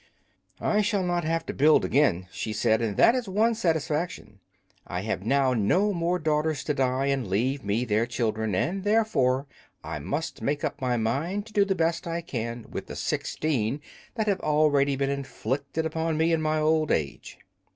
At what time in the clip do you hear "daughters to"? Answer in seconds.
6.17-6.73